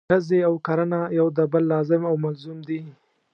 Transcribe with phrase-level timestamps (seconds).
[0.09, 2.79] ډزې او کرنه یو د بل لازم او ملزوم دي.